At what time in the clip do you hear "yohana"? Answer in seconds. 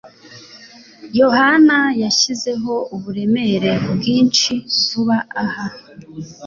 1.19-1.77